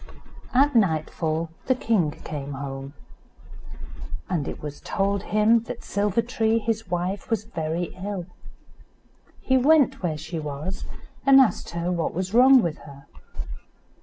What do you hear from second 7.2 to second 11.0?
was very ill. He went where she was,